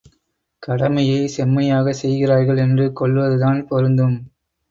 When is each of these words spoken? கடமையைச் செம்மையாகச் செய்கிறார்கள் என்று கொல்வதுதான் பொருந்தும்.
கடமையைச் 0.63 1.33
செம்மையாகச் 1.35 1.95
செய்கிறார்கள் 1.95 2.57
என்று 2.57 2.91
கொல்வதுதான் 2.99 3.67
பொருந்தும். 3.67 4.17